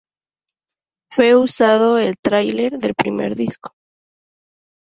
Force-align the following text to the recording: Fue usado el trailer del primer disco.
Fue 1.11 1.35
usado 1.35 1.99
el 1.99 2.15
trailer 2.17 2.79
del 2.79 2.95
primer 2.95 3.35
disco. 3.35 3.75